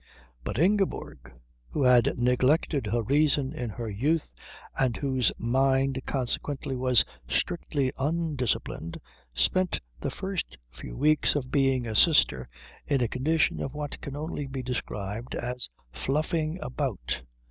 [0.43, 1.31] But Ingeborg,
[1.69, 4.33] who had neglected her reason in her youth
[4.75, 8.99] and whose mind consequently was strictly undisciplined,
[9.35, 12.49] spent the first few weeks of being a sister
[12.87, 17.21] in a condition of what can only be described as fluffing about.